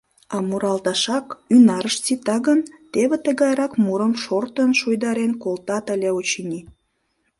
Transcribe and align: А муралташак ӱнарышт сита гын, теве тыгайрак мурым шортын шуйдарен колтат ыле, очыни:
А 0.35 0.37
муралташак 0.47 1.25
ӱнарышт 1.55 1.99
сита 2.05 2.37
гын, 2.47 2.59
теве 2.93 3.17
тыгайрак 3.25 3.73
мурым 3.83 4.13
шортын 4.23 4.69
шуйдарен 4.79 5.31
колтат 5.43 5.85
ыле, 5.95 6.09
очыни: 6.19 6.59